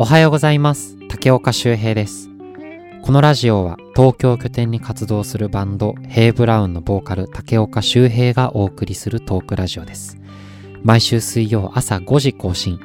[0.00, 0.96] おはようございます。
[1.10, 2.30] 竹岡修平です。
[3.02, 10.16] このラジオは東京拠点に活動するバンドヘイブラウンのボーカル竹岡修平がお送りするトークラジオです。
[10.82, 12.80] 毎週水曜朝5時更新。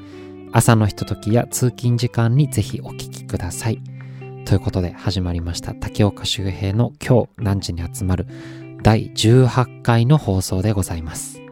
[0.52, 3.82] 朝のひとときや通勤時間にぜひお聞きください。
[4.44, 5.74] ということで始まりました。
[5.74, 8.28] 竹岡修平の今日何時に集まる
[8.84, 11.45] 第18回の放送でございます。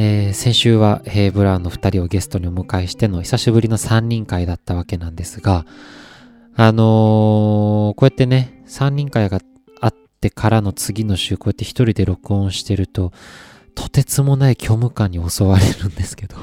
[0.00, 5.66] えー、先週はヘイブラウンの2人をゲストにお迎えしての久しぶりの3人会だったわけなんですが、
[6.54, 9.40] あのー、こうやってね、3人会が
[9.80, 13.10] あってからの次の週、こうやって一人で録音してると、
[13.74, 16.36] とてつもない虚無感に襲われるんですけど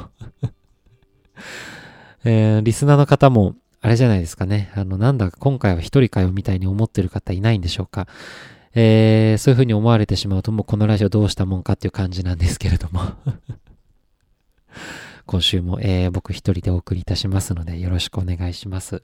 [2.26, 4.70] えー、リスナーの方も、あれじゃないですかね。
[4.76, 8.08] あの、なんだ今回は一人会をみたいに思ってる方いないんでしょうか。
[8.76, 13.02] えー、そういうふうに思われてしまうともうこのラジオどうしたもんかっていう感じなんですけれども
[15.26, 19.02] 今週も、えー、僕一人でお送りいたしますのでよろしくお願いします。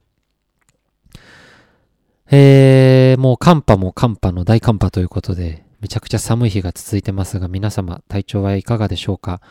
[2.34, 9.42] えー、もう寒波も寒波の大寒波ということで、めちゃくちゃ寒い日が続いてますが、皆様体調はいかがでしょうか？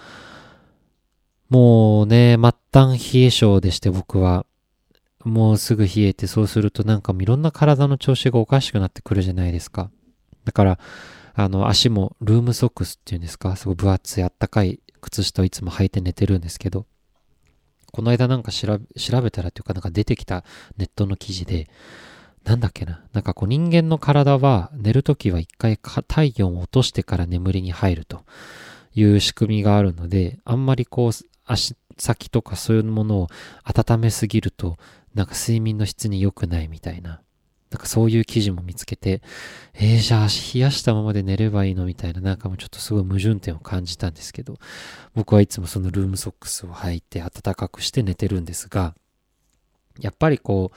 [1.50, 4.46] もうね、末端冷え性でして僕は、
[5.24, 9.90] もうすぐ冷えて、そうするとなんかいろんな体の調子がおかしくなってくるじゃないですか。
[10.44, 10.78] だから、
[11.34, 16.86] あの、足もルームソックスっていうんですか、すごい分厚いあったかい靴下をいつも履いて寝てるんですけど、
[17.92, 18.78] この間なんか調
[19.22, 20.44] べたらっていうかなんか出てきた
[20.76, 21.68] ネットの記事で、
[22.44, 28.24] なんだっけな、なんかこう人間の体は寝るときは一回体温を落としてから眠りに入ると
[28.94, 31.10] いう仕組みがあるので、あんまりこう
[31.44, 33.28] 足先とかそういうものを
[33.64, 34.78] 温めすぎると、
[35.14, 37.20] なんか睡眠の質に良くないみたいな
[37.70, 39.22] なんかそういう記事も見つけて、
[39.74, 44.58] えー、じゃあ足冷やしたままで寝ればいいのみたいな、なんかもうちょっとすごい矛盾点を感じたんですけど、
[45.14, 48.94] 僕はいつもそのルームソックスを履いて暖かくして寝てるんですが、
[50.00, 50.76] やっぱりこう、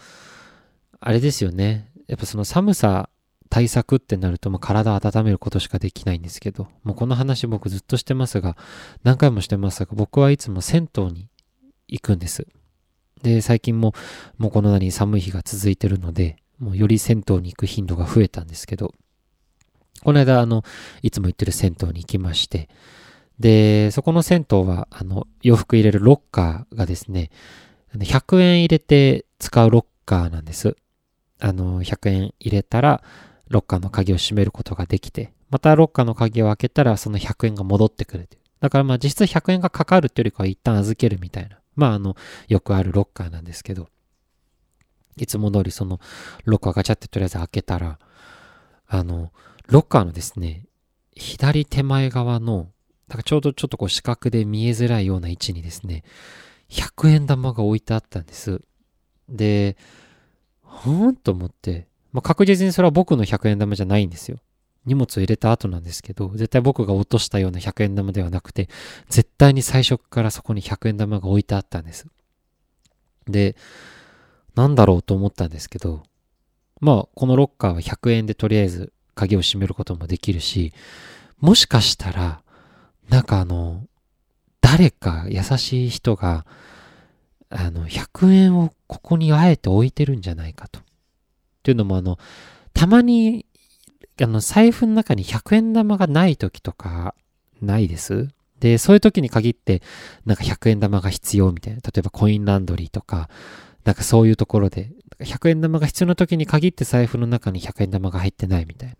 [0.99, 1.89] あれですよね。
[2.07, 3.09] やっぱその寒さ
[3.49, 8.55] 対策ってなるともう体温めることしかできないんですけど、もうこの話僕ずっとしてますが、
[9.03, 11.29] 何回もしてますが、僕はいつも銭湯に
[11.87, 12.47] 行くんです。
[13.21, 13.93] で、最近も
[14.37, 18.93] もうこのなに寒い日が続いてるので、もうより銭湯に行く頻度が増えたんですけど、
[20.03, 20.63] この間、あの、
[21.01, 22.69] いつも行ってる銭湯に行きまして、
[23.39, 27.29] で、そこの銭湯は、あの、洋服入れるロッカーがですね、
[27.95, 30.75] 100円入れて使うロッカーなんです。
[31.39, 33.03] あの、100円入れたら、
[33.49, 38.27] ロッカーの鍵を閉めることができて、またロッカーの鍵を開けたら、その100円が戻ってくる
[38.63, 41.59] だからまあ実質100円がかかるっていうよりかは一旦預けるみたいな。
[41.75, 42.15] まああの、
[42.47, 43.89] よくあるロッカーなんですけど、
[45.17, 45.99] いつも通りその
[46.45, 47.99] ロッカーガチャってとりあえず開けたら、
[48.87, 49.31] あの、
[49.67, 50.65] ロッカーのですね、
[51.15, 52.69] 左手前側の、
[53.07, 56.03] なんかちょうどちょっとこう四角で見えづらいような位置にですね、
[56.69, 58.61] 100円玉が置いてあったんです。
[59.29, 59.77] で、
[60.61, 64.39] ほーんと思って、まあ、確実にそれは僕の100円玉じゃないんですよ。
[64.85, 68.69] 荷物を入れた後なんですけど、絶対僕が落としたような100円玉ではなくて、
[69.07, 72.07] 絶対に最初からそこに100円玉が置いてあったんです。
[73.27, 73.55] で、
[74.55, 76.03] なんだろうと思ったんですけど、
[76.79, 80.73] まあ、このロッカーは100円でとりあえず鍵を閉めることもできるし、
[81.39, 82.41] もしかしたら、
[83.09, 83.85] なんかあの、
[84.61, 86.45] 誰か優しい人が、
[87.49, 90.79] あの、100円をここにあえて置いてるんじゃないかと。
[90.79, 90.83] っ
[91.63, 92.17] ていうのもあの、
[92.73, 93.45] たまに、
[94.21, 97.15] あの、財布の中に100円玉がない時とか、
[97.61, 98.29] ないです？
[98.59, 99.81] で、そういう時に限って、
[100.25, 101.81] なんか100円玉が必要みたいな。
[101.81, 103.29] 例えばコインランドリーとか、
[103.85, 108.95] なんかそういうところで、100円玉が必要な時に限って財布の中に100円玉が入ってないみたいな。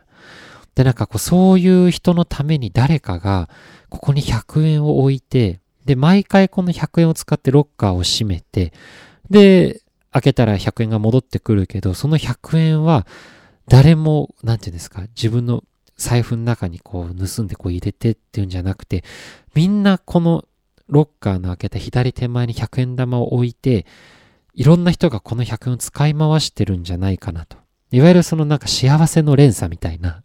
[0.76, 3.50] で、なんかこう、そういう人のために誰かが、
[3.90, 8.74] ここに100円を置いて、で、毎回この100円を使ってロッカーを閉めて、
[9.30, 13.06] で、開けたら100円が戻ってくるけど、その100円は、
[13.68, 15.64] 誰も、なんていうんですか、自分の
[15.98, 19.04] 財布の中にこう盗んでこう入れてっていうんじゃなくて、
[19.54, 20.46] みんなこの
[20.88, 23.86] ロッカーの開けた左手前に100円玉を置いて、
[24.54, 27.58] いろんな人がこの100円を使い回してるんじゃないかなと。
[27.92, 30.24] いわゆるそのなんか幸せの連鎖みたいな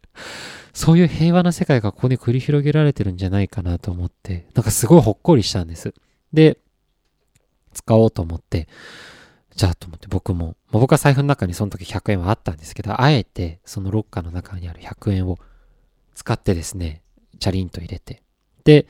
[0.72, 5.94] そういう平和な世界がここに繰り広げられてるんじゃないかなと思って、なんかすごいほっこりしたんです。
[6.32, 6.58] で、
[7.72, 8.68] 使おうと思って、
[9.54, 15.38] じゃあと思って僕も、まあ、僕は財布の中にその時100円はあったんですけど、あえてそのロッカーの中にある100円を
[16.14, 17.02] 使ってですね、
[17.38, 18.22] チャリンと入れて、
[18.64, 18.86] で、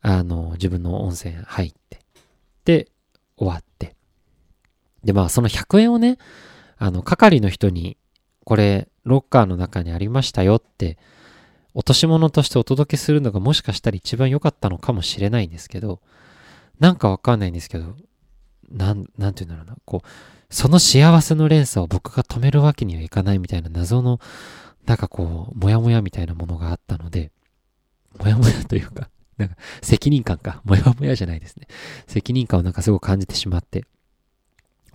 [0.00, 2.00] あの、自分の温泉入って、
[2.64, 2.88] で、
[3.36, 3.95] 終わって、
[5.06, 6.18] で、まあ、その100円をね、
[6.76, 7.96] あの、係の人に、
[8.44, 10.98] これ、ロッカーの中にありましたよって、
[11.74, 16.00] 落とし物としてお届けするのがもしかしたら一番良かったのかもしれないんですけど、
[16.80, 17.94] なんかわかんないんですけど、
[18.70, 20.08] なん、なんて言うんだろうな、こう、
[20.50, 24.20] その幸せの連鎖を僕が止めるわけにはいかないみたいな謎の、
[24.86, 27.30] なんかこう、もやもやみたいなものがあったので、
[28.18, 31.66] もやもやというか、なんか責任感か、もやもやじゃないですね。
[32.06, 33.84] 責任感をなんかすごく感じてしまって、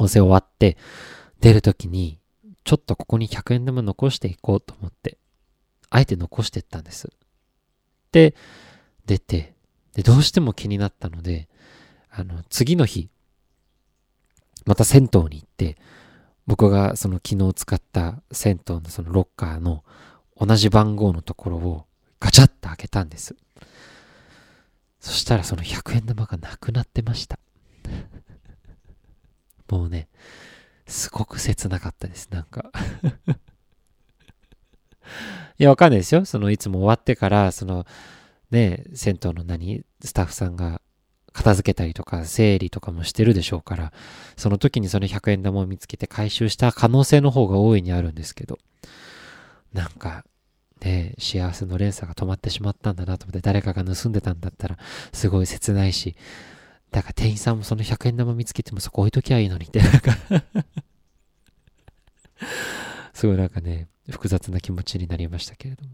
[0.02, 0.78] お世終わって、
[1.40, 2.20] 出るときに、
[2.64, 5.18] ちょっとここに100円玉残していこうと思って、
[5.90, 7.10] あえて残してったんです。
[8.12, 8.36] で、
[9.06, 9.54] 出て、
[9.94, 11.50] で、どうしても気になったので、
[12.10, 13.10] あの、次の日、
[14.66, 15.78] また銭湯に行って、
[16.48, 19.84] 僕がその昨日使った銭湯のそのロッカーの
[20.38, 21.86] 同じ番号のところを
[22.20, 23.36] ガチャッと開けたんです。
[25.00, 27.40] そしたらその100円玉がなくなってました。
[29.72, 30.10] もうね、
[30.86, 32.72] すごく切なかったです、なんか
[35.58, 36.26] いや、わかんないですよ。
[36.26, 37.86] その、いつも終わってから、その、
[38.52, 40.82] ね、銭湯の何、スタッフさんが
[41.32, 43.94] 片付けたりとか整理とかもしてるでしょうから、
[44.36, 48.60] その時にその100円玉を見つけて回収した可能性の方が大いにあるんですけど、
[49.74, 50.26] なんか、
[50.82, 54.78] ね、幸せの連鎖が止まってしまったんだなと思って誰かが盗んでたんだったら
[55.14, 56.16] すごい切ないし、
[56.92, 60.18] だから店員さんもその100円玉見つけてもそこ置いときゃいいのにって、なんか
[63.14, 65.92] すごいなんかね、複雑な気持ちになりましたけれども。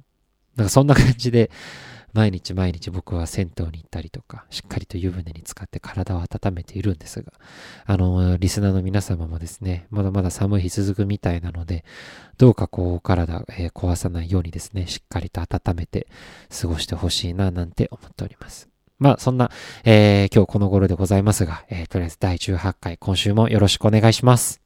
[0.55, 1.51] なんかそんな感じで、
[2.13, 7.31] 毎日毎日僕は銭湯に行ったりとか、しっかりと湯船に浸かって体を温めているんですが、
[7.85, 11.85] あの、リスナーの皆様もですね、まだまだ寒い日続くみたいなので、
[12.39, 16.07] どうかこう体、えー、壊さないようにですね、しっかりと温めて
[16.49, 18.67] 過ごしてほしいな、なんて思っております。
[18.99, 19.51] まあ、そんな、
[19.83, 24.61] えー、今日この頃でございますが、えー、とりあえず第18回、今週もよろしくお願いします。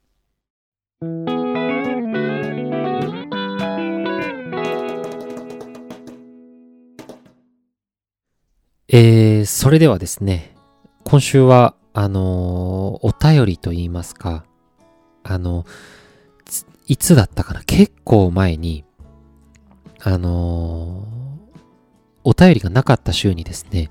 [8.93, 10.55] えー、それではですね、
[11.03, 14.45] 今週は、あのー、お便りと言いますか、
[15.23, 15.65] あの、
[16.87, 18.85] いつだったかな結構前に、
[20.01, 21.30] あのー、
[22.23, 23.89] お便りがなかった週にですね、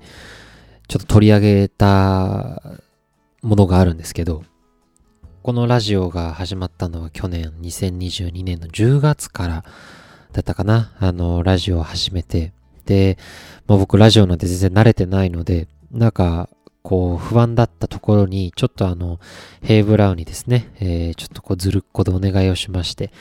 [0.87, 2.61] ちょっと取り上げた
[3.41, 4.43] ものがあるんですけど、
[5.43, 9.65] このラジオが始まったのは去年2022年の10月から
[10.33, 10.93] だったかな。
[10.99, 12.53] あの、ラジオを始めて、
[12.85, 13.17] で、
[13.67, 16.49] まあ、僕ラジオなんて全然慣れてないので、なんか、
[16.83, 19.19] こう、不安だったところに、ちょっとあの、
[19.61, 23.11] ヘイブラウンにですね、えー、ちょっとこう、ずるっこでお願いをしまして、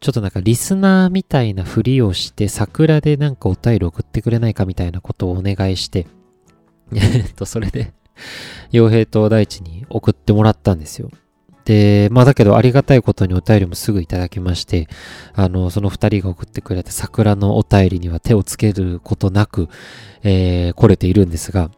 [0.00, 6.06] ちょっとなんかリスナーみたいなふりをして、桜でなんかお便り送ってくれないかみたいなことをお願いして、
[6.94, 7.92] えっと、それで、
[8.72, 11.10] 傭兵と大地に送ってもらったんですよ。
[11.64, 14.88] で、まあだけどありがたいことにお便りもすぐいただきまして、
[15.34, 19.68] あの、その二人が送ってくれた桜のお便りには手をつけることなく、
[20.22, 21.70] えー、来れているんですが、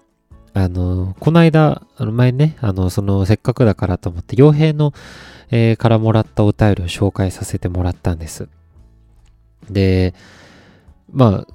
[0.55, 4.93] あの、この間、あの前ね、あの、その、せっかくだからと思って、傭兵の、
[5.53, 8.49] えー、からもらったお便りを紹介させてもらったんです。
[9.71, 10.15] で、
[11.13, 11.55] まあ、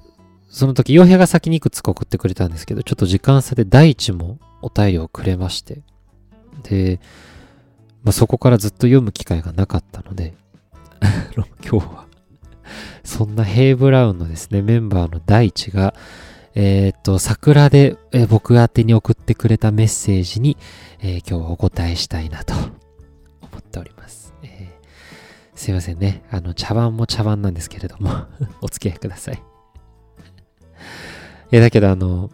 [0.49, 5.81] その時、傭兵が先にいくつか送ってくれたんですけど、ちょっと時間差で第一もお便りをくれまして、
[6.63, 6.99] で、
[8.03, 10.35] まあ、そこからずっと読む機会がなかったので、
[11.67, 12.05] 今日は
[13.03, 15.95] そんなヘイブラウンのですね、メンバーの第一が、
[16.53, 20.55] えっ、と、桜で、え、僕宛に送ってくれたメッセージに、
[20.99, 22.53] えー、今日はお答えしたいなと
[23.57, 24.35] 思っております。
[24.43, 26.23] えー、すいませんね。
[26.29, 28.11] あの、茶碗も茶碗なんですけれども
[28.61, 29.35] お付き合いください
[31.51, 32.29] いや、だけどあの、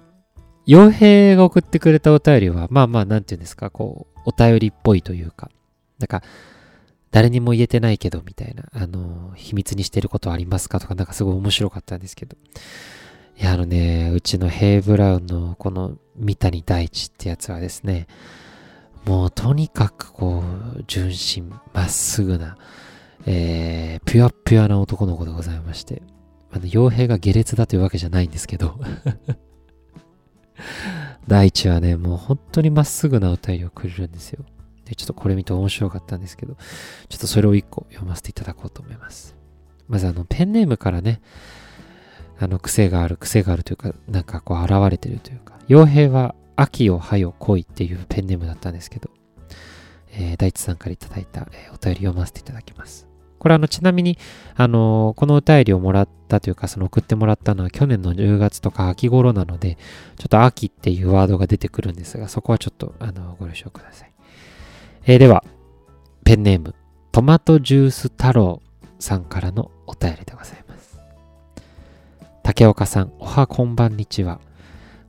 [0.67, 5.49] 傭兵が送ってくれたお便りは、まあまあ、なんていうんですか、こう、お便りっぽいというか、
[5.99, 6.23] なんか、
[7.11, 12.35] 誰にも言えてないけど、みたいな、あの、秘密にしてることありますかとか、なんかすごい面白かったんですけど。
[13.39, 18.07] いや、あのね、うちのヘイブラウンのこの三谷大地ってやつはですね、
[19.05, 20.43] もうとにかくこ
[20.77, 22.57] う、純真、まっすぐな、
[23.25, 26.01] えー、ピュアピュアな男の子でございまして、
[26.51, 28.79] あの、傭兵が下劣だというわけじゃないんですけど
[31.27, 34.45] 大地はね、もう本当にまっすぐなお便りをくれるんですよ。
[34.85, 36.55] で、ちょっとこれ見て面白かったんですけど、
[37.09, 39.35] ちょっとそれを一個読ませていただこうと思います。
[39.87, 41.21] まずあの、ペンネームからね、
[42.39, 49.09] あの、癖がある、癖があるというか、なんかこう、現れてるというか、傭兵は、秋をはよ恋っていうペンネームだったんですけど、
[50.11, 53.07] えー、大地さんからいただいた、えー、お便り読ませていただきます。
[53.39, 54.17] これあの、ちなみに、
[54.55, 59.77] あのー、このお便りをもらったというか、その送ってもらったのは去年の10月とか秋頃なので、
[60.17, 64.13] ちょっと秋っていうワードが出てくるんですが、そこはちょっと、あの、ご了承ください。
[65.05, 65.43] えー、では、
[66.23, 66.73] ペンネーム、
[67.11, 68.61] トマトジュース太郎
[68.97, 70.99] さんからのお便りでございます。
[72.43, 74.39] 竹岡さん、おはこんばんにちは。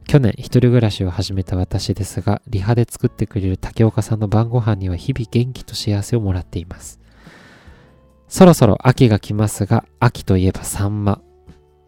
[0.06, 7.00] 去年一人暮らしを始めた私ですが、リハで作ってくれる竹岡さんの晩ご飯には日々元気と幸せをもらっています。
[8.28, 11.20] そろそろ秋が来ますが、秋といえばサンマ。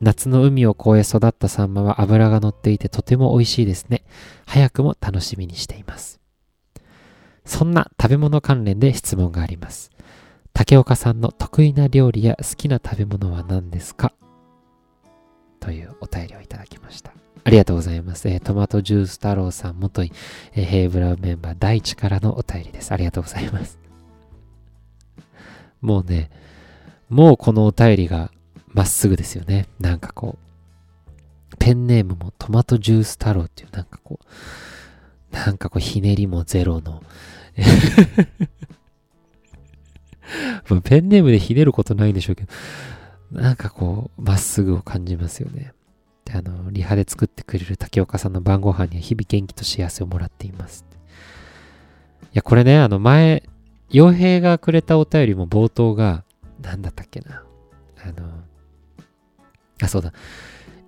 [0.00, 4.04] 夏の海を越え育ったサンマは脂が乗っていてとても美味しいですね。
[4.46, 6.20] 早くも楽しみにしています。
[7.44, 9.90] そんな食べ物関連で質問があります。
[10.52, 14.12] 竹岡さんの得意な料理や好きな食べ物は何ですか？
[15.60, 17.12] というお便りをいただきました。
[17.46, 18.28] ありがとうございます。
[18.28, 20.10] えー、トマトジュース太郎さん元い、
[20.54, 22.90] えー、ヘイブラウメンバー第一からのお便りです。
[22.90, 23.78] ありがとうございます。
[25.80, 26.28] もうね、
[27.08, 28.32] もうこのお便りが
[28.66, 29.68] まっすぐですよね。
[29.78, 30.38] なんかこ
[31.52, 34.24] う、ペンネームもトマトジュース太郎っていうなんかこう、
[35.32, 37.04] なんかこうひねりもゼロの
[40.82, 42.44] ペンネームでひねることないんでしょうけ
[43.30, 45.75] ど、なんかこう、まっすぐを感じますよね。
[46.26, 50.84] で、あの、リハで作ってくれる竹岡さんの晩ご飯には日々元気と幸せをもらっています。
[52.22, 53.44] いや、これね、あの前、
[53.90, 56.24] 傭兵がくれたお便りも冒頭が、
[56.60, 57.44] なんだったっけな。
[58.04, 58.28] あの、
[59.80, 60.12] あ、そうだ。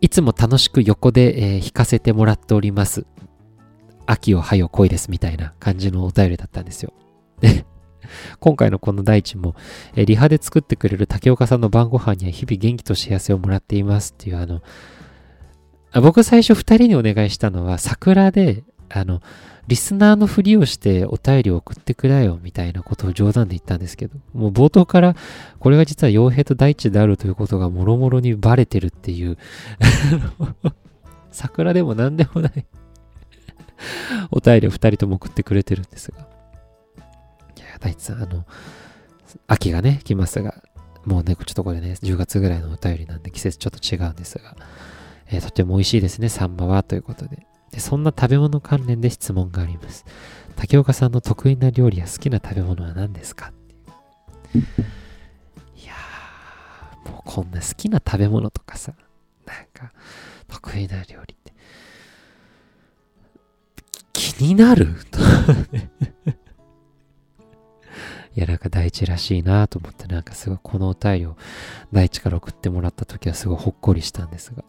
[0.00, 3.06] いつも楽しく横で、えー、弾かせてもらっております。
[4.06, 6.92] 秋を早よ恋ですみたいな感じのお便りだったんですよ。
[8.40, 9.54] 今回のこの大地も、
[9.94, 14.62] えー、リハで作ってくれる竹岡さんの晩ご飯には日々元気と幸せをもらっていますっていうあの、
[15.94, 19.22] 僕最初二人にお願いしたのは桜で、あの、
[19.68, 25.14] リスナーのふりをしてお便りを送ってくれよみたいなことを冗談で言ったんですけど、もう冒頭から
[25.58, 29.36] これが実は傭兵と大地であるということがもろもろにバレてるっていう
[31.30, 32.66] 桜でも何でもない
[34.30, 36.20] お便りを二人とも送ってくれてるんですが。
[37.56, 38.46] いや、大地さん、あの、
[39.46, 40.62] 秋がね、来ますが、
[41.04, 44.56] もうね、ちょっとこれね、10月ぐらいのお便りなんで季節ちょっと違うんですが、
[45.30, 47.46] えー、とても美味しいですね、サンマは、ということで。
[47.70, 50.04] で、そんな食べ物関連で質問があります。
[50.56, 53.52] 竹岡さんの得意な料理や好きな食べ物は何ですか？
[54.54, 54.58] い
[55.86, 58.94] やー、もうこんな好きな食べ物とかさ、
[59.46, 59.92] なんか、
[60.48, 61.52] 得意な料理って、
[64.14, 64.96] 気になる？
[68.34, 71.36] いや、なんか大地らしいなと思って、なんかすごいこのお便りを
[71.92, 74.64] 大地から送ってもらった時はすごいほっこりしたんですが。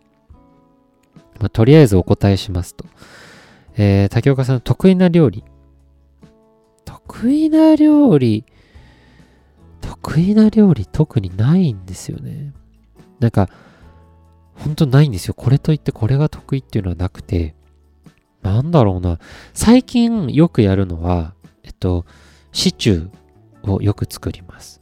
[1.40, 2.86] まあ、とりあえずお答えしますと。
[3.78, 5.44] えー、竹岡さん得意な料理。
[6.86, 8.46] 得意な料理？
[9.82, 12.54] 得意な料理特にないんですよね。
[13.20, 13.50] なんか、
[14.54, 15.34] ほんとないんですよ。
[15.34, 17.56] これといってこれが得意っていうのはなくて、
[18.42, 19.20] なんだろうな。
[19.54, 22.06] 最近よくやるのは、えっと、
[22.52, 24.82] シチューをよく作ります。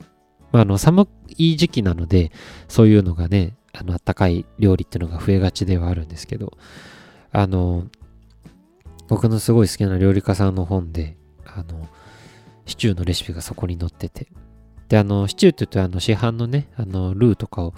[0.51, 2.31] まあ、あの、寒い時期なので、
[2.67, 6.57] そういうのがね、あの、あったかい料理っていうのが増えがちではあるんですけど、
[7.31, 7.85] あの、
[9.07, 11.87] 僕のすごい好きな料理家さんの本で、あの、
[12.65, 14.27] シチューのレシピがそこに載ってて、
[14.89, 17.73] で、あの、シチューって言うと、あの、市販のね、あの、ルーとかを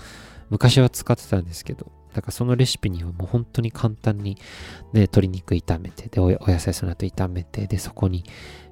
[0.50, 4.36] 昔は使ってたんですけど、だからそのレシピにはもう本当に簡単に、
[4.94, 8.24] ね、鶏肉炒めて、で、お野菜その後炒めて、で、そこに、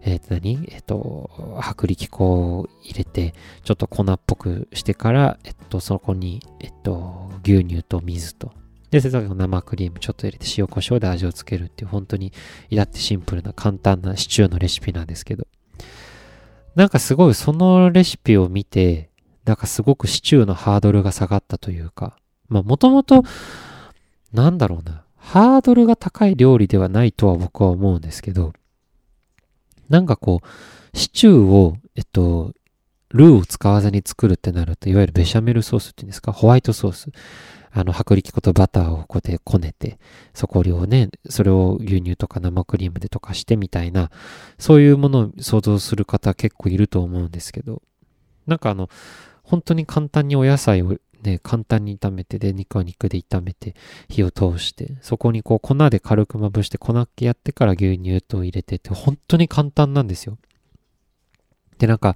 [0.02, 0.68] え、ー、何？
[0.70, 1.30] えっ、ー、と、
[1.60, 8.52] 薄力粉を入れて、ちょっと粉っぽくしてから、えっ、と、そこに、えっ、と、牛乳と水と、
[8.90, 12.32] で、その生クリームちょっと入れて塩コショウで味をつけるっていう、本当に
[12.70, 15.46] 至ってシンプルな簡単なシチューのレシピなんですけど、
[16.76, 19.10] なんかすごいそのレシピを見て、
[19.46, 22.18] なんかすごくシチューのハードルが下がったというか、
[22.50, 23.24] まあもともと、
[24.34, 28.54] なんだろうな、ハードルが高い料理ではないとは僕は思うんですけど、
[29.90, 32.54] なんかこう、シチューを、えっと、
[33.10, 37.10] ルーを使わずに作るってなると、いわゆるベシャメルソースっていうんですか、ホワイトソース。
[37.72, 40.00] あの、薄力粉とバターをこうやってこねて、
[40.34, 44.10] そこをね、それを牛乳とか生クリームで溶かしてみたいな、
[44.58, 47.82] そういうものを想像する方結構いると思うんですけど、
[48.48, 48.90] なんかあの、
[49.44, 53.76] 本当に簡単にお野菜をね、簡単に炒めて、で、肉は肉で炒めて、
[54.10, 60.38] 火を通して、そこにこう粉で軽くまぶして粉っけやってから牛乳と入れてって、本当に簡単なんですよ。
[61.78, 62.16] で、なんか、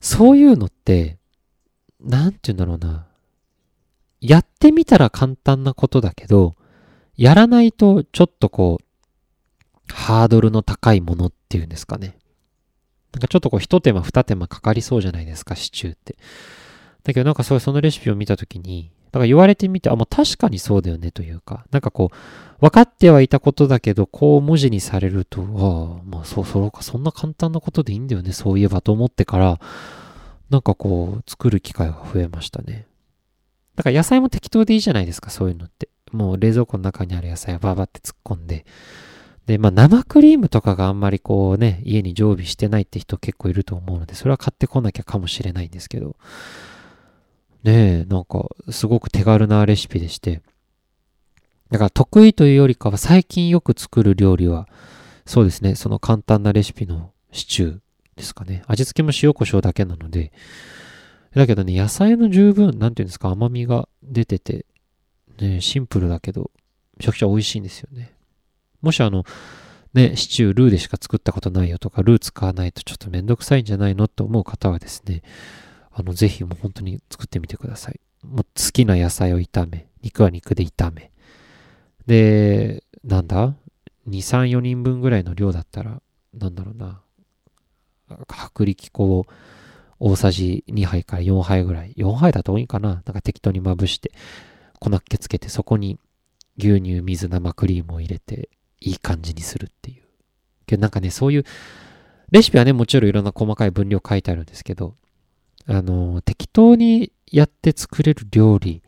[0.00, 1.18] そういうのって、
[2.00, 3.06] なんて言うんだろうな。
[4.20, 6.56] やってみたら簡単なことだけど、
[7.16, 12.18] やらないとちょっとこう、ハードルの高いものっていうんですかね。
[13.12, 16.16] なんかちょっとこう一手間二手間かかりそうじゃないですか、シチューって。
[17.04, 22.16] だけどなんかそうそのレシピを見たときに、だから言われてみて、あ、もう確かにそうだよねというか、なんかこう、
[22.60, 29.60] 分かってはいたことだけど、こう文字にされると、ああ、まあそう、そうか、そんな簡単なことでいいんだよね、そういえばと思ってから、
[30.50, 32.86] なんかこう、作る機会が増えましたね。
[33.76, 35.88] だから野菜も適当でいいじゃないですか、そういうのって。
[36.12, 38.64] もう冷蔵庫の中にある野菜をバーバって突っ込んで、
[39.46, 46.16] で、まあ生クリームとかがあんまりこうね、家に常備してないって人結構いると思うので、それは買ってこなきゃかもしれないんですけど、
[47.64, 50.42] ねえ、なんかすごく手軽なレシピでして、
[51.70, 54.68] だから得意というよりかは最近よく作る料理は、
[55.26, 57.78] そうですね、その簡単なレシピのシチュー
[58.16, 58.62] ですかね。
[58.66, 60.32] 味付けも塩コショウだけなので、
[61.34, 64.64] だけどね、野菜の十分、なんていうんですか、甘みが出てて、
[65.38, 66.50] ね、シンプルだけど、
[66.96, 68.14] めちゃくちゃ美味しいんですよね。
[68.80, 69.24] もしあの、
[69.94, 75.22] ね、シチュー、ルーでしか作ったことないよとか、ルー使わないとちょっとめんどくさいんじゃないのって思う方はですね、
[75.98, 77.98] あの、ぜひもう本当に作ってみてください。
[78.22, 81.10] もう好きな野菜を炒め、肉は肉で炒め。
[82.06, 83.56] で、なんだ
[84.08, 86.00] ?2、3、4人分ぐらいの量だったら、
[86.32, 87.00] なんだろうな。
[88.54, 89.26] 薄力粉を
[89.98, 91.94] 大さじ2杯から4杯ぐらい。
[91.96, 92.90] 4杯だと多いかな？
[92.90, 94.12] なんか適当にまぶして、
[94.78, 95.98] 粉っけつけて、そこに
[96.58, 98.50] 牛乳、水、生クリームを入れて、
[98.80, 100.04] いい感じにするっていう。
[100.64, 101.44] けどなんかね、そういう、
[102.30, 104.94] レシピはね、もちろんいろんな細かい分量書いてあるんですけど、
[105.68, 108.82] あの、適当にやって作れる料理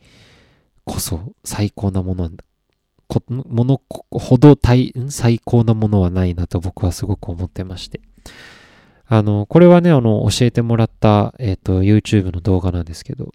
[0.83, 2.29] こそ最高なもの
[3.29, 4.57] ものほど
[5.09, 8.01] 最高なものはないなと僕はすごく思ってまして。
[9.05, 13.33] あの、これはね、あの、教えてもらった、えっ、ー、と、YouTube の動画なんですけど、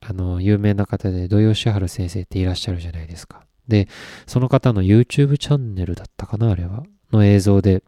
[0.00, 3.44] あの、有名な方で土井善晴先生っていらっしゃるじゃないですか。
[3.68, 3.86] で、
[4.26, 6.84] その方の YouTube チャンネルだったかな、あれは？
[7.12, 7.82] の映像で、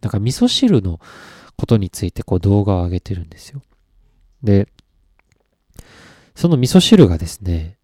[0.00, 1.00] なんか味噌汁の
[1.56, 3.60] ことについてこう動画を上げてるんですよ。
[4.42, 4.68] で、
[6.34, 7.78] その味噌汁がですね、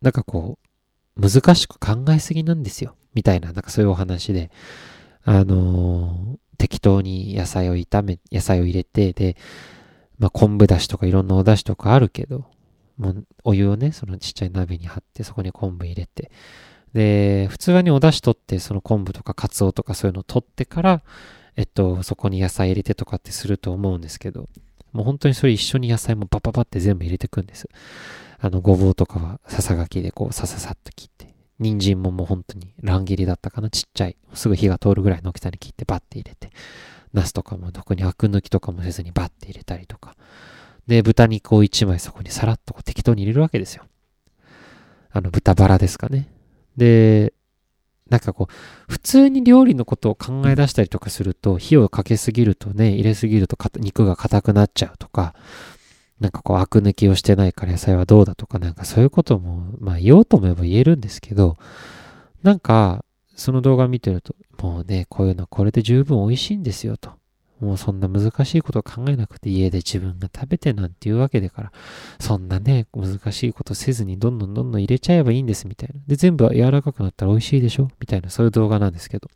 [0.00, 0.58] なんかこ
[1.16, 2.96] う、難しく考えすぎなんですよ。
[3.14, 4.50] みたいな、なんかそういうお話で、
[5.24, 9.36] あのー、適当に野菜を炒め、野菜を入れて、で、
[10.18, 12.46] まあ、昆布だしとかいろんなお出汁とかあるけど、
[12.96, 16.30] もうお湯をね、そのちっちゃい鍋に張って、そこに昆布入れて、
[16.92, 21.02] で、普通はね、お出汁取って、その昆布とかカツオとかそういうの取ってから、
[21.56, 24.48] えっと、そこに野菜入れてとかってすると思うんですけど、
[24.92, 27.68] もう本当にそれ一緒に野菜もパパパって全部入れてくんです。
[28.38, 36.50] あの、ごぼうとかはささがきでこう、さささっと切って、人参ももう本当に乱切りだったかな、ちっちゃい、すぐ火が通るぐらいの大きさに切ってバッて入れて、
[37.12, 40.16] ナスとかも特にアク抜きとかもせずにバッて入れたりとか。
[40.86, 43.84] で、豚肉を一枚そこにさらっとこう適当に入れるわけですよ。
[45.10, 46.28] あの、豚バラですかね。
[46.76, 47.32] で、
[48.12, 55.34] なんかこう、普通に料理のことを考え出したりとかすると、火をかけすぎるとね、入れすぎると肉が硬くなっちゃうとか、
[56.20, 61.56] なんかこう、アク抜きをしてないから野菜はどうだとか、なんかそういうことも、まあ言おうと思えば言えるんですけど、
[62.42, 63.02] なんか、
[63.34, 67.12] その動画見てると、もうね、こういうのこれで十分美味しいんですよと。
[67.62, 71.72] もうそんな難しいこと考えなくて家で自分が食べてなんていうわけだから、
[72.18, 76.00] そんなね、難しいことせずにどんどんどんどん入れちゃえばいいんですみたいな。
[76.06, 77.88] で、全部柔らかくなったら美味しいでしょ？
[78.00, 79.30] みたいな、そういう動画なんですけど。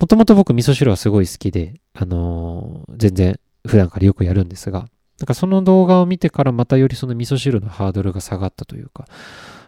[0.00, 4.88] もともと僕味噌汁はすごい好きで、あのー、全然普段からよくやるんですが、
[5.20, 9.06] なんかその動画を見てからまたよりその味噌汁のハードルが下がったというか、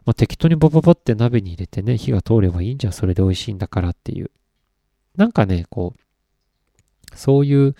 [0.05, 4.33] まあ、適当にボボボって鍋に入れてね、火が通ればいいんじゃん、それで美味しいんだからっていう。
[5.17, 6.01] なんかね、こう、
[7.17, 7.75] そういう、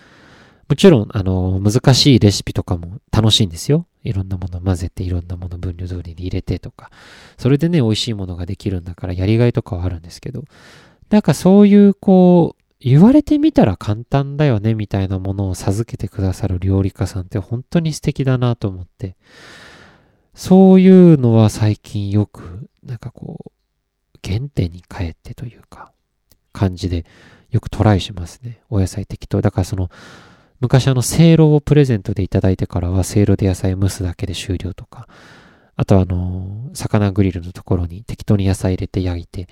[0.69, 3.87] もちろん、あの、難しいレシピとかも楽しいんですよ。
[4.03, 6.91] いろんなもの混ぜて、いろんなもの分量通りに入れてとか。
[7.39, 10.45] それでね、美味しいものができるんだから、やりがいとかはあるんですけど、
[11.11, 19.17] なんかそういう、こう、言われてみたら簡単だよね、みたいなものを授けてくださる料理家さんって本当に素敵だなと思って。
[20.35, 25.93] そういうのは最近よく、なんかこう、原点に帰ってというか、
[26.53, 27.05] 感じで
[27.55, 28.61] よくトライしますね。
[28.69, 29.41] お野菜適当。
[29.41, 29.89] だからその、
[30.59, 35.07] 昔あの、せいろをプレゼントでいただいてからは、せいろで野菜蒸すだけで終了とか、
[35.77, 39.47] あとあの、魚グリルのところに適当に野菜入れて焼いて、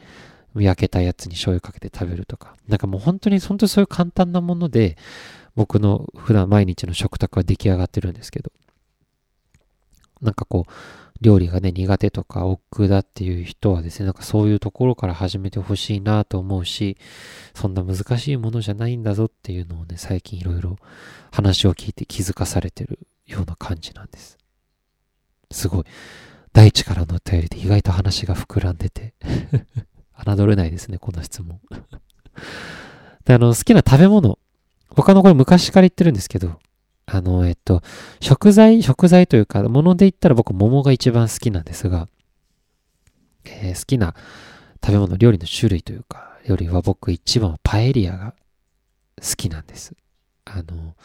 [0.57, 4.97] 焼けたやつに醤油かけて食べるとか、なんかもう本当に、本当にそういう簡単なもので、
[5.55, 8.51] 僕の普段毎日の食卓は出来上がってるんですけど、
[10.21, 10.73] なんかこう、
[11.23, 16.99] 料理がね、苦手とか億劫だっていう人はですね、なんかそういうところから始めてほしいなと思うし、
[17.55, 20.77] そんな難しいものじゃないんだぞっていうのをね、最近いろいろ
[21.31, 24.37] 話を聞いて気づかされてるような感じなんです。
[25.53, 25.85] すごい。
[26.53, 29.15] 大地からのお便りで意外と話が膨らんでて
[30.27, 31.61] 侮れないですね、この質問
[33.25, 34.39] で、あの、好きな食べ物。
[34.91, 36.59] 他のこれ昔から言ってるんですけど、
[37.13, 37.83] あの、えっと、
[38.21, 42.09] 食材、食材というか、もので言ったら僕、桃が一番好きなんですが、
[43.45, 44.15] えー、好きな
[44.83, 48.35] 食べ物、料理の種類というか、よりは僕一番はパエリアが
[49.21, 49.95] 好きなんです。
[50.47, 50.97] あの、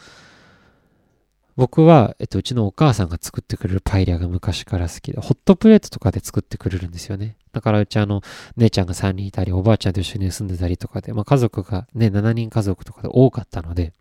[1.56, 7.36] 僕は、えっと、うちのお母さんが作ってくれるパエリアが昔から好きで、ホットプレートとかで作ってくれるんですよね。
[7.52, 8.22] だからうちあの、
[8.56, 13.92] 姉ちゃんが3人いたり、おばあちゃんと一緒に住んでたりとかで、まあ家族がね、7人家族とかで多かったので、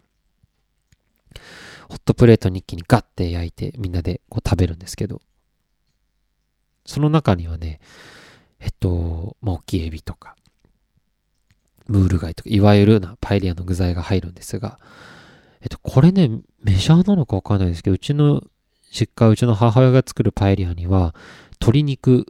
[1.90, 5.22] ホットプレートに一気にガッて焼いてみんなでこう食べるんですけど、
[6.86, 7.80] その中にはね、
[8.60, 10.36] えっと、まあ、大きいエビとか、
[11.88, 14.80] ムール貝とか、いわゆるなパエリアの具材が入るんですが、
[15.62, 16.30] えっと、これね、
[16.62, 18.44] メジャーなのかわかんないですけど、うちの
[18.92, 21.16] 実家、うちの母親が作るパエリアには、
[21.60, 22.26] 鶏肉、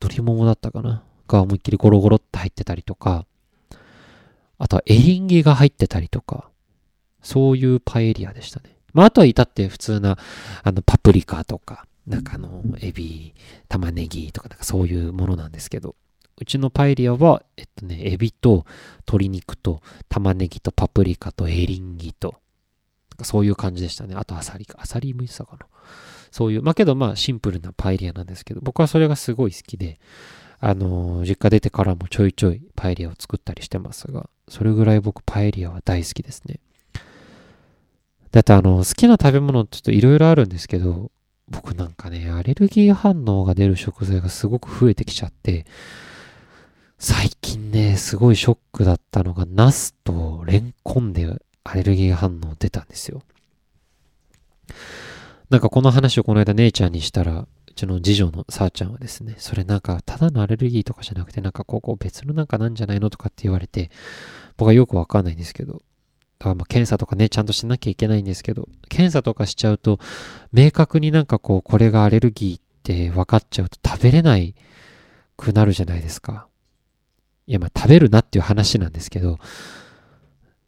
[0.00, 3.26] 鶏ももだったかなが思いっきりゴロゴロって入ってたりとか、
[4.58, 6.48] あとはエリンギが入ってたりとか、
[7.22, 8.71] そういうパエリアでしたね。
[8.92, 10.18] まあ、あとは至って普通な、
[10.62, 13.34] あの、パプリカとか、なんかあの、エビ、
[13.68, 15.96] 玉ねぎとか、なんかそういうものなんですけど、
[16.38, 18.66] うちのパエリアは、えっとね、エビと
[19.00, 22.36] 鶏肉と玉ねぎとパプリカとエリンギと、
[23.22, 24.14] そういう感じでしたね。
[24.16, 24.78] あとアサリか。
[24.80, 25.66] アサリもいてたかな。
[26.30, 30.00] そういう、まあけどまあシンプルなパエリアなんですけど、僕はそれがすごい好きで、
[30.58, 36.60] あのー、実家出てからもちょいちょいパエリアを作ったりしてますが、それぐらい僕パエリアは大好きですね。
[38.32, 41.10] だってあの、好きな食べ物ちょっといろいろあるんですけど、
[41.48, 45.66] 僕なんかね、アレルギー反応が出る食材がすごく増えてきちゃって、
[46.98, 51.28] 最近ね、すごいショックだったのが、ナスとレンコンで
[51.64, 53.22] アレルギー反応出たんですよ。
[55.50, 63.90] なんかこの話をこの間姉ちゃんにしたら、うちの次女のさあちゃんはですね、それなんかただのアレルギーとかじゃなくて、なんかここ別のなんかなんじゃないのとかって言われて、
[64.56, 65.82] 僕はよくわかんないんですけど、
[66.42, 70.00] だからま検査とかね、ちゃんとしなきゃいけないんですけど、検査とかしちゃうと、
[70.52, 74.56] 明確になんかこう、これがアレルギーって分かっちゃうと食べれない
[75.36, 76.48] くなるじゃないですか。
[77.46, 79.38] いや、まあ食べるなっていう話なんですけど、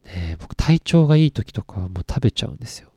[0.05, 2.89] ね、僕体調がいい時とかはもう食べちゃうんですよ。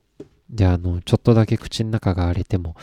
[0.49, 2.77] で、あの、ちょっとだけ口の中が荒れても、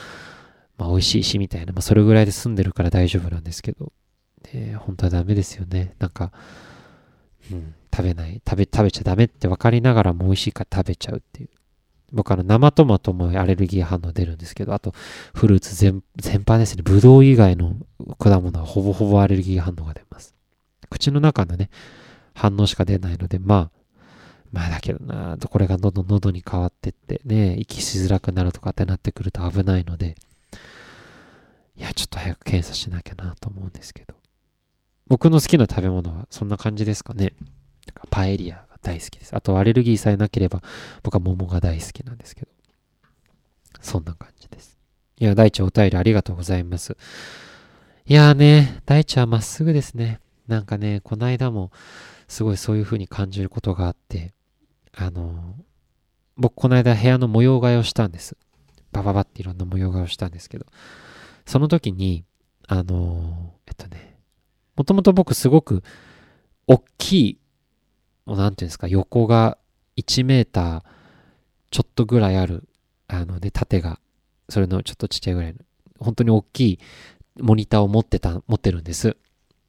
[0.78, 3.94] まあ美味しいしみたいな、まあそれぐらいで済んでるから大丈夫なんですけど、
[4.54, 5.96] ね、本当はダメですよね。
[6.00, 6.34] なんか、
[7.50, 11.50] うん、食べない、食べ、食べちゃダメって分かりながらも美味しいから食べちゃうっていう。
[12.12, 14.94] 僕あの生トマトもアレルギー反応出るんですけど、あと
[15.34, 16.84] フルーツ全般ですね。
[16.84, 17.76] ブドウ以外の
[18.20, 20.36] 果物はほぼほぼアレルギー反応が出ます。
[20.90, 21.70] 口の中のね、
[22.34, 23.72] 反応しか出ないので、まあ、
[24.52, 30.16] まあだけどな、これがどんどん喉に変わってってね、息しづらくなるとかってなってくると危ないので、
[31.78, 34.16] いや、ちょっと早く検査しなきゃなと思うんですけど。
[35.08, 37.34] 僕の好きな食べ物はそんな感じですかね。
[38.10, 39.36] パエリアが大好きです。
[39.36, 40.62] あとアレルギーさえなければ
[41.04, 42.56] 僕は桃が大好きなんですけど。
[43.82, 44.78] そんな感じです。
[45.20, 46.98] いや、大地お便りありがとうございます。
[48.08, 50.20] いやーね、大地はまっすぐですね。
[50.48, 51.72] なんかね、この間も
[52.28, 54.34] すごいそういう風に感じることがあって、
[54.94, 55.56] あの
[56.38, 58.38] 僕この間部屋の模様替えをしたんです。
[58.92, 60.66] バババっていろんな模様替えをしたんですけど、
[61.46, 62.26] その時に、
[62.68, 64.18] あのえっとね、
[64.76, 65.84] もともと僕すごく
[66.68, 67.40] 大きい
[68.26, 69.58] もうなんていうんですか、横が
[69.98, 70.84] 1メーター
[71.72, 72.68] ちょっとぐらいある、
[73.08, 74.00] あので、縦が、
[74.50, 75.60] それのちょっとちっちゃいぐらいの、
[76.00, 76.80] 本当に大きい
[77.40, 79.18] モニターを持ってた、持ってるんです。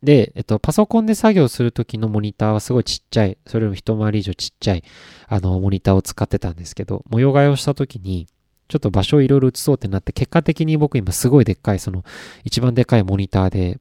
[0.03, 4.85] で、えっと、パソコンで作業するときのモニターはすごいちっちゃい、それよりも一回り以上ちっちゃい、
[5.27, 8.27] あの、モニターを使ってたんですけど、模様替えをしたときに、
[8.69, 12.05] ちょっと場所をいろいろ移そうってなって、結果的に僕今すごいでっかい、その、
[12.45, 13.81] 一番でっかいモニターで、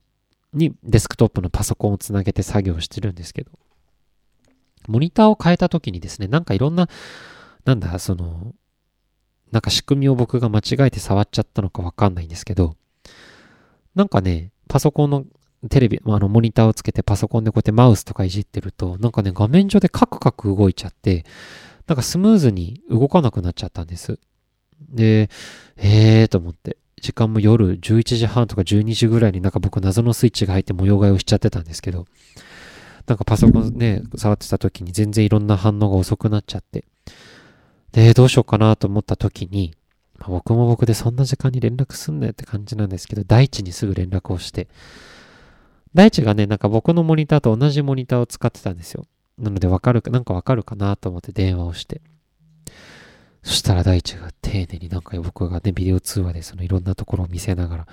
[0.53, 3.51] にデスクトップのパソコンをつなげて作業してるんですけど、
[4.87, 6.89] モニターを変えた時にですね、なんかいろんな、
[7.65, 8.53] なんだ、その、
[9.51, 12.75] なんか仕組みを僕が間違えて触っちゃったのかわかんないんですけど、
[13.95, 15.25] なんかね、パソコンの
[15.69, 21.25] テレビ、あの、モニターをつけてパソコンでこうやってマウスとかいじってると、なんかね、画面上でカクカク動いちゃって、
[21.87, 24.19] なんかスムーズに動かなくなっちゃったんです。
[24.89, 25.29] で、
[25.77, 32.05] えーと思って、時間も夜11時半とか12時ぐらいになんか僕謎のスイッチが入って模様替えをしちゃってたんですけど、
[33.07, 36.85] なんかパソコンね、触ってた時に全然いろんな反応が遅くなっちゃって。
[37.91, 39.73] で、どうしようかなと思った時に、
[40.17, 44.67] まあ、僕も僕でそんな時間に連絡すんなよって感じなんですけど、大地にすぐ連絡をして、
[45.93, 49.05] 大地がね、なんか僕のモニターと同じモニターを使ってたんですよ。
[49.37, 52.01] なのでわかるか、なんかわかるかなと思って電話をして。
[53.45, 57.87] そしたら大地が丁寧になんか僕がね、ビデオ通話でそのいろんなところを見せながら、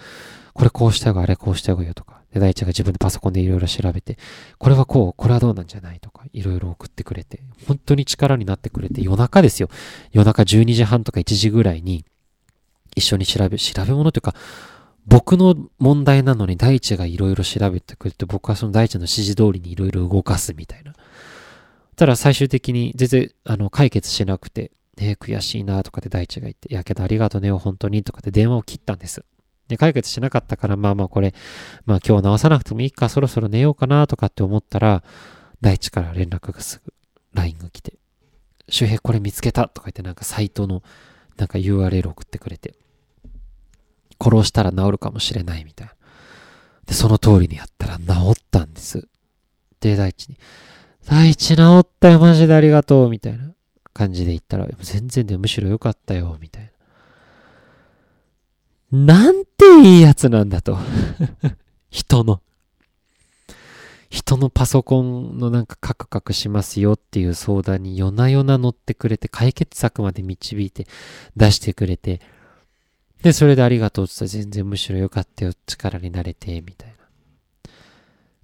[0.54, 4.16] これこうした方があれこうしたがいいよとか、で、大地が自分でパソコンでいろいろ調べて、
[4.56, 9.68] これはこう、これはどうなんじゃないとか、いろいろ送ってくれて、本当に力になってくれて、夜中ですよ。
[10.12, 12.06] 夜中12時半とか1時ぐらいに、
[12.96, 14.34] 一緒に調べ、調べ物というか、
[15.06, 20.94] 僕の問題なのに大地がいろいろ調べてくれて、僕はその大地の指示通りにいろいろ動かすみたいな。
[21.96, 29.24] ただ最終的に全然、あの、解決しなくて、ね悔しいなとかで大地が言って、やけどありがとねよ、本当にとかで電話を切ったんです。
[29.68, 31.34] で、解決しなかったから、まあまあこれ、
[31.86, 35.02] まあ今日直さなくてもいいか、そろそろ寝ようかなとかって思ったら、
[35.60, 36.92] 大地から連絡がすぐ
[37.34, 37.94] LINE が来て、
[38.68, 40.82] 周平これ見つけたとか言ってなんかサイトの
[41.36, 42.74] なんか URL 送ってくれて、
[44.22, 45.94] 殺したら治るかもしれないみたいな。
[46.86, 49.08] で、その通りにやったら治ったんです。
[49.80, 50.36] で、大地に、
[51.06, 53.51] 大地治ったよ、マジでありがとう、みたいな
[53.92, 56.72] 感じで言ったら、全然でむしろ良かったよ、みたい
[58.90, 59.06] な。
[59.06, 60.78] なんていいやつなんだと。
[61.90, 62.42] 人の。
[64.10, 70.86] 人のパソコンのなんかカクカクしますよっていう相談に夜な夜な乗ってくれて、解決策まで導いて
[71.34, 72.20] 出してくれて、
[73.22, 76.94] で、それでありがとうって言ったら全然むしろ良かったよ、力になれて、みたいな。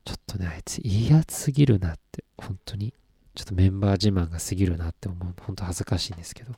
[0.07, 2.95] ちょっとね、あいついいやつすぎるなって、本当に。
[3.39, 5.33] ちょっとメンバー自慢が過ぎるなって思う。
[5.41, 6.55] 本当恥ずかしいんですけど。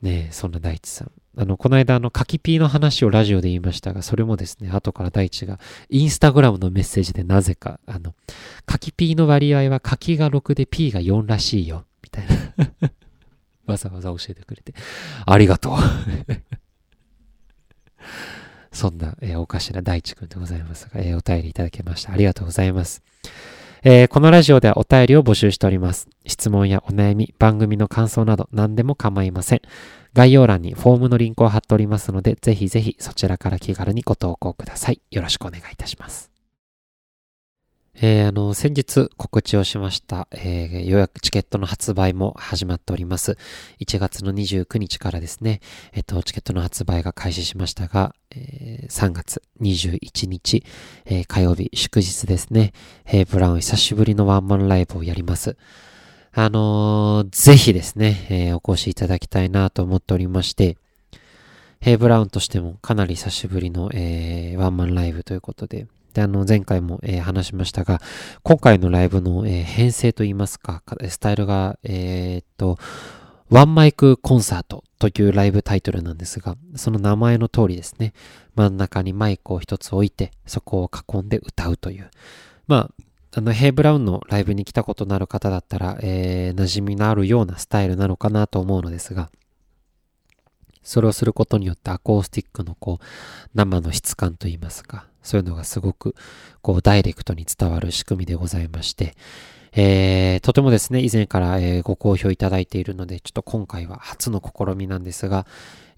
[0.00, 1.12] ねえ、そんな大地さん。
[1.36, 8.14] あの、この間、あの、柿ピーの話をラジオで言いましたが、それもですね、後から大地が、インスタグラムのメッセージでなぜか、あの、
[8.64, 12.54] 柿ピーの割合は柿が6で P が4らしいよ、みたいな。
[13.66, 14.72] わざわざ教えてくれて、
[15.26, 15.76] ありがとう。
[18.72, 22.12] そんな、えー、おかしな大地くんでございますが、えー、お便りいただきました。
[22.12, 23.02] ありがとうございます。
[23.82, 26.08] えー、このラジオではお便りを募集しております。
[26.26, 29.62] 質問やお悩み、番組の感想など何でも構いません。
[30.12, 35.00] 概要欄にフォームのリンクを貼っておりますので、ぜひぜひそちらから気軽にご投稿ください。
[35.10, 36.29] よろしくお願いいたします。
[37.94, 43.36] えー、あの、先日告知をしました、えー、予約チケットの発売も始まっております。
[43.80, 45.60] 1月の29日からですね、
[45.92, 50.64] えっ、と、チケットの発売が開始しましたが、えー、3月21日、
[51.04, 52.72] えー、火曜日祝日ですね、
[53.06, 55.56] えー、ブラウン久しぶりのワンマンライブをやります。
[56.32, 60.76] あのー、ぜひですね、えー、お越しいただきたいなと思っておりまして、
[61.80, 68.00] ヘイブラウンとしてもかなり久しぶりの、えー、ワンマンライブということで、で、あの、前回も、えー、話しましたが、
[68.42, 72.78] 今回のライブの、えー、編成といいますか、スタイルが、えー、っと、
[73.50, 78.12] ワンマイクコンサートというライブタイトルなんですが、その名前の通りですね、
[78.54, 82.10] 真ん中にマイクを一つ置いて、そこを囲んで歌うという。
[82.68, 82.90] まあ、
[83.32, 89.30] あの、ヘイブラウンのライブに来たことのある方だったら、えー、馴染みのあるようなスタイルなのかなと思うのですが、
[90.90, 93.04] それをすることによってアコースティックのこう、
[93.54, 96.16] 生の質感といいますか、そういうのがすごく、
[96.62, 99.14] こう、ダイレクトに伝わる仕組みでございまして、
[99.72, 105.46] えー、とてもですね、以前から、えー、ご好評いただいているので、ちょっと今回は初の試みなんですが、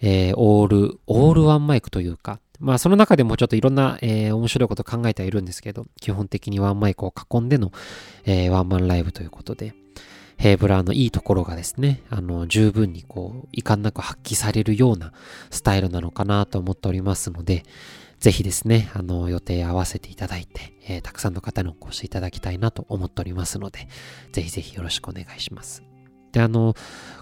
[0.02, 7.72] えー、オール、オールワンマイクというか、まあその中でもちょっといろんな、えー、面白いこと考えてはいるんですけど、基本的にワンマイクを囲んでの、
[8.26, 9.72] えー、ワンマンライブということで、
[10.42, 15.12] ヘーブラーのいいところがですね、あの、十分にこう、遺憾なく発揮されるような
[15.52, 17.62] スタイルなのかなと思っておりますので、
[18.18, 23.86] ぜひですね、あの、予定合わせていただいて、えー、たくさんの方にお越しいただきたいなと思っておりますので、
[24.32, 25.91] ぜひぜひよろしくお願いします。
[26.32, 26.74] で、あの、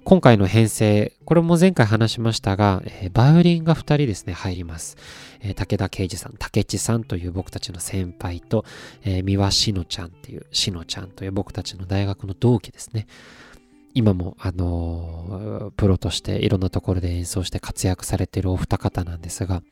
[0.04, 4.96] 今回の編成、これも前回話しましたが、えー、バイオリンが2人ですね、入ります。
[5.40, 8.64] えー、武田圭司さん、竹地さんという僕たちの先輩と、
[9.04, 13.06] えー、三輪しのちゃんっていう、しのちゃんという僕たちの大学の同期ですね。
[13.92, 19.62] 今も、あのー、プロとしていろんなところで演奏して活躍されているお二方なんですが、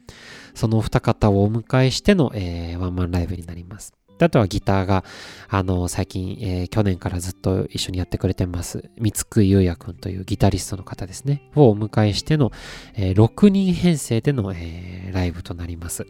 [0.55, 3.98] そのお二方をお迎えしての、えー、ワンマンライブになります。
[4.25, 5.05] あとはギターが、
[5.49, 12.53] あの、最近、えー、去年からずっと一緒にやってくれてます、三つくゆうやくんというギタリストの方ですね、をお迎えしての、
[12.95, 16.07] えー、6人編成での、えー、ライブとなります。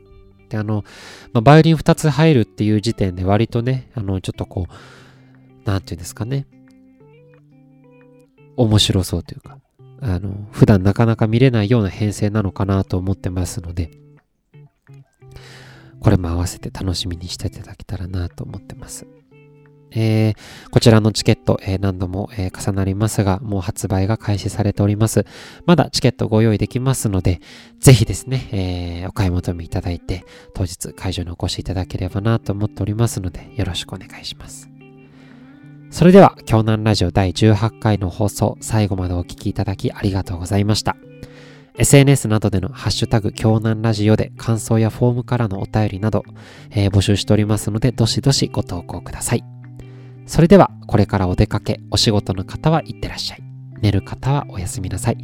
[0.49, 0.85] で、あの、
[1.33, 6.47] まあ、バイオリン2つ入るっていう時点で割とね、あの、ちょっとこう、なんていうんですかね、
[8.57, 9.59] 面白そうというか、
[10.01, 13.91] あの、普段なかなか見れないような編成なのかなと思ってますので、
[16.01, 19.07] これも合わせて楽しみにしていただけたらなと思ってます。
[19.91, 25.25] えー、こちらのチケット、えー、何度も、えー、重なりますが、もう発売が開始されております。
[25.67, 27.41] まだチケットご用意できますので、
[27.79, 34.69] ぜひですね、えお買い求めいただいて、当日会場にお越しいただければなと思っておりますので、よろしくお願いします。
[35.91, 40.97] それでは、京南ラジオ第18回の放送、最後までお聴きいただきありがとうございました。
[41.79, 46.25] SNS などでのハッシュタグ京南ラジオで感想やフォームからのお便りなど、
[46.71, 49.45] えー、募集しておりますので、どしどしご投稿ください。
[50.27, 53.43] それでは、これからお出かけ、お仕事の方は行ってらっしゃい。
[53.81, 55.19] 寝る方はおやすみなさい。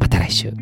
[0.00, 0.52] また来週。